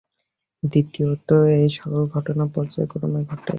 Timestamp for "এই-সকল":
1.57-2.01